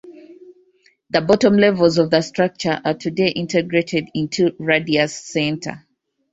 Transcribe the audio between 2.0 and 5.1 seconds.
the structure are today integrated into the Rideau